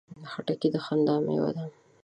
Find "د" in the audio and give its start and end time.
0.73-0.75